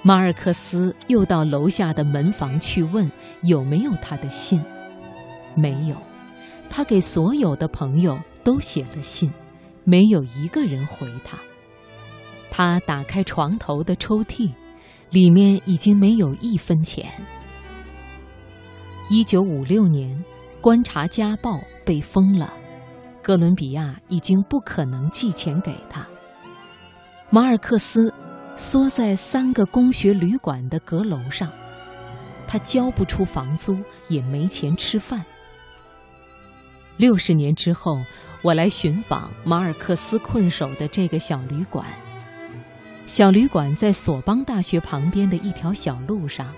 [0.00, 3.10] 马尔克斯又到楼下的门房去问
[3.42, 4.62] 有没有他的信，
[5.54, 5.96] 没有。
[6.70, 9.32] 他给所有的朋友都写了信，
[9.84, 11.36] 没有一个人回他。
[12.50, 14.52] 他打开床头的抽屉，
[15.10, 17.10] 里面已经没有一分钱。
[19.10, 20.16] 一九五六年，
[20.60, 22.52] 《观察家报》被封了，
[23.22, 26.06] 哥伦比亚已经不可能寄钱给他。
[27.30, 28.14] 马尔克斯。
[28.58, 31.48] 缩在三个公学旅馆的阁楼上，
[32.48, 33.78] 他交不出房租，
[34.08, 35.24] 也没钱吃饭。
[36.96, 38.02] 六十年之后，
[38.42, 41.86] 我来寻访马尔克斯困守的这个小旅馆。
[43.06, 46.52] 小旅馆在索邦大学旁边的一条小路上，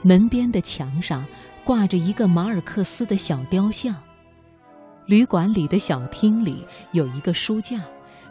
[0.00, 1.22] 门边的墙上
[1.64, 3.94] 挂着一个马尔克斯的小雕像。
[5.04, 7.82] 旅馆里的小厅里有一个书架。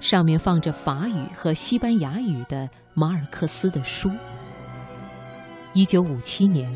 [0.02, 4.12] 上面放着法语和西班牙语的马尔克斯的书。
[5.74, 6.70] 一九五七年，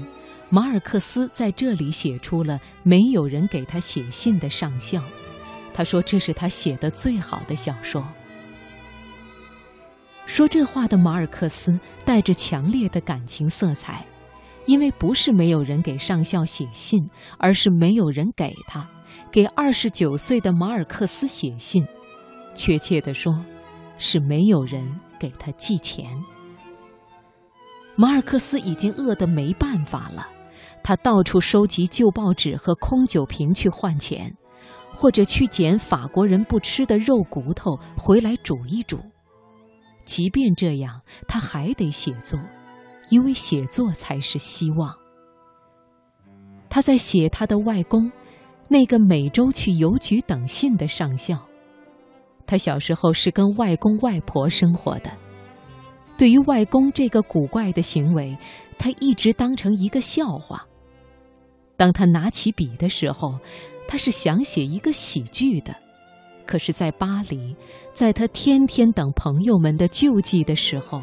[0.47, 5.01] 马尔克斯在这里写出了没有人给他写信的上校。
[5.73, 8.07] 他说这是他写的最好的小说。
[10.27, 14.05] 说这话的马尔克斯带着强烈的感情色彩，
[14.65, 18.87] 因为不是没有人给上校写信，而是没有人给他，
[19.31, 21.85] 给二十九岁的马尔克斯写信。
[22.55, 23.39] 确切地说，
[23.97, 24.83] 是没有人
[25.19, 26.09] 给他寄钱。
[27.95, 30.27] 马尔克斯已经饿得没办法了，
[30.83, 34.35] 他到处收集旧报纸和空酒瓶去换钱，
[34.93, 38.99] 或者去捡法国人不吃的肉骨头回来煮一煮。
[40.03, 42.39] 即便这样，他还得写作，
[43.09, 44.93] 因为写作才是希望。
[46.69, 48.11] 他在写他的外公，
[48.67, 51.39] 那个每周去邮局等信的上校。
[52.47, 55.11] 他小时候是跟外公外婆生活的，
[56.17, 58.37] 对于外公这个古怪的行为，
[58.77, 60.65] 他一直当成一个笑话。
[61.77, 63.39] 当他拿起笔的时候，
[63.87, 65.75] 他是想写一个喜剧的，
[66.45, 67.55] 可是，在巴黎，
[67.93, 71.01] 在他天天等朋友们的救济的时候，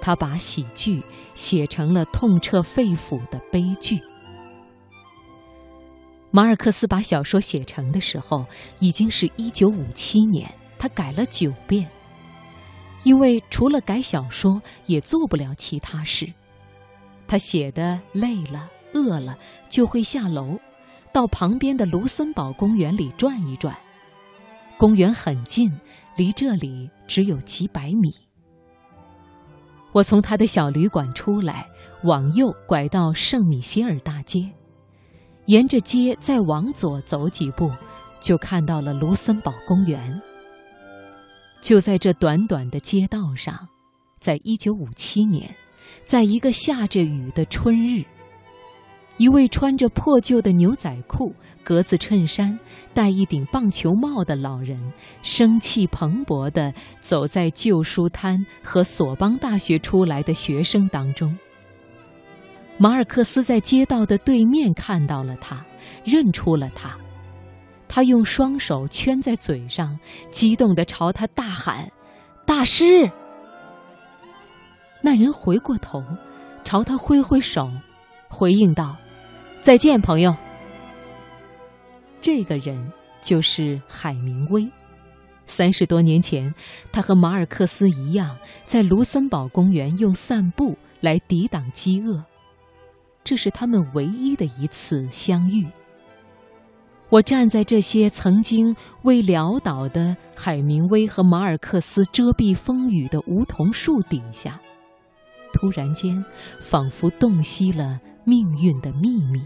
[0.00, 1.02] 他把喜剧
[1.34, 4.00] 写成了痛彻肺腑的悲剧。
[6.32, 8.46] 马尔克斯把小说写成的时候，
[8.78, 10.50] 已经是一九五七年。
[10.80, 11.86] 他改了九遍，
[13.02, 16.32] 因为除了改小说，也做不了其他事。
[17.28, 19.36] 他写的累了、饿了，
[19.68, 20.58] 就会下楼，
[21.12, 23.76] 到旁边的卢森堡公园里转一转。
[24.78, 25.70] 公园很近，
[26.16, 28.14] 离这里只有几百米。
[29.92, 31.68] 我从他的小旅馆出来，
[32.04, 34.48] 往右拐到圣米歇尔大街，
[35.44, 37.70] 沿着街再往左走几步，
[38.18, 40.22] 就看到了卢森堡公园。
[41.60, 43.68] 就在这短短的街道上，
[44.18, 45.54] 在一九五七年，
[46.04, 48.04] 在一个下着雨的春日，
[49.18, 52.58] 一位穿着破旧的牛仔裤、格子衬衫、
[52.94, 54.80] 戴一顶棒球帽的老人，
[55.22, 61.36] 生气蓬勃地走在旧书摊和索邦大学出来的学生当中。
[62.78, 65.62] 马尔克斯在街道的对面看到了他，
[66.02, 66.96] 认出了他。
[67.92, 69.98] 他用双手圈在嘴上，
[70.30, 71.90] 激动地朝他大喊
[72.46, 73.10] ：“大师！”
[75.02, 76.00] 那人回过头，
[76.62, 77.68] 朝他挥挥手，
[78.28, 78.96] 回应道
[79.60, 80.32] ：“再见，朋友。”
[82.22, 84.70] 这个人就是海明威。
[85.46, 86.54] 三十多年前，
[86.92, 92.22] 他和马尔克斯一样，在卢森堡公园用散步来抵挡饥饿，
[93.24, 95.66] 这是他们唯一的一次相遇。
[97.10, 104.60] 我站在这些曾经为潦倒的海明威和马尔克斯遮蔽风雨的梧桐树底下，
[105.52, 106.24] 突然间，
[106.60, 109.42] 仿佛洞悉了命运的秘密。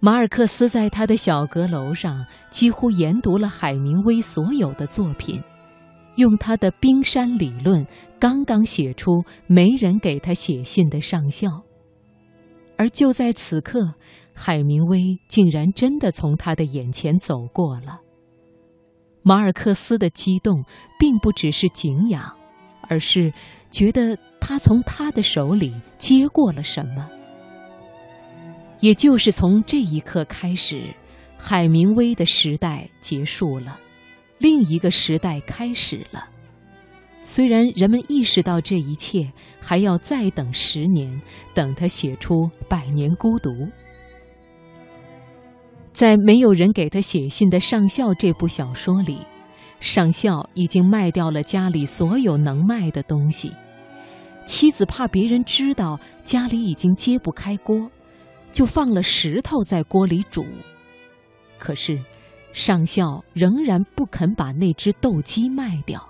[0.00, 5.42] 马尔克斯在他的小阁楼上几乎研读了海明威所有的作品，
[6.16, 7.86] 用他的冰山理论
[8.18, 11.50] 刚刚写出没人给他写信的上校，
[12.78, 13.92] 而就在此刻。
[14.40, 18.00] 海明威竟然真的从他的眼前走过了。
[19.22, 20.64] 马尔克斯的激动
[20.96, 22.32] 并不只是敬仰，
[22.82, 23.32] 而是
[23.68, 27.10] 觉得他从他的手里接过了什么。
[28.78, 30.84] 也就是从这一刻开始，
[31.36, 33.76] 海明威的时代结束了，
[34.38, 36.28] 另一个时代开始了。
[37.22, 39.30] 虽然人们意识到这一切
[39.60, 41.20] 还要再等十年，
[41.52, 42.34] 等他写出
[42.68, 43.50] 《百年孤独》。
[45.98, 49.18] 在没有人给他写信的上校这部小说里，
[49.80, 53.52] 上校已经卖掉了家里所有能卖的东西。
[54.46, 57.90] 妻子怕别人知道家里已经揭不开锅，
[58.52, 60.46] 就放了石头在锅里煮。
[61.58, 62.00] 可是，
[62.52, 66.00] 上校仍然不肯把那只斗鸡卖掉，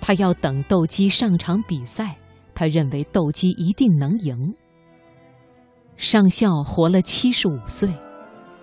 [0.00, 2.16] 他要等斗鸡上场比赛，
[2.56, 4.52] 他认为斗鸡一定能赢。
[5.96, 7.88] 上校活了七十五岁，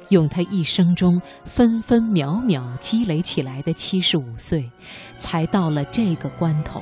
[0.10, 4.70] 用他一生中分分秒秒积累起来的七十五岁，
[5.18, 6.82] 才到了这个关头。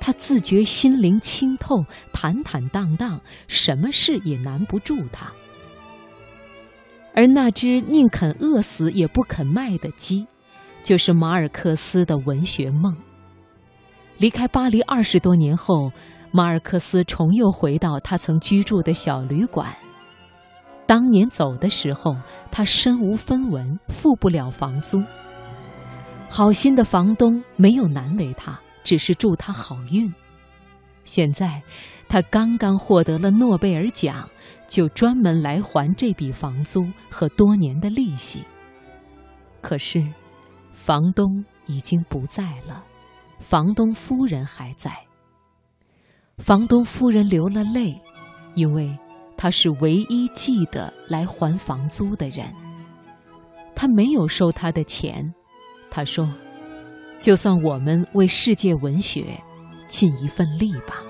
[0.00, 5.30] 他自觉心灵清透，坦坦荡荡，什么事也难不住他。
[7.14, 10.26] 而那只宁肯饿死也不肯卖的鸡，
[10.84, 12.96] 就是马尔克斯的文学梦。
[14.18, 15.90] 离开巴黎二十多年后，
[16.30, 19.76] 马尔克斯重又回到他曾居住的小旅馆。
[20.88, 22.16] 当年走的时候，
[22.50, 25.00] 他身无分文，付不了房租。
[26.30, 30.12] 好心的房东没有难为他，只是祝他好运。
[31.04, 31.62] 现在，
[32.08, 34.28] 他刚刚获得了诺贝尔奖。
[34.68, 38.44] 就专门来还这笔房租和多年的利息。
[39.62, 40.06] 可是，
[40.74, 42.84] 房东已经不在了，
[43.40, 44.92] 房东夫人还在。
[46.36, 47.98] 房东夫人流了泪，
[48.54, 48.94] 因为
[49.38, 52.44] 他是唯一记得来还房租的人。
[53.74, 55.32] 他没有收他的钱，
[55.88, 56.28] 他说
[57.22, 59.40] ：“就算我们为世界文学
[59.88, 61.02] 尽一份力吧。”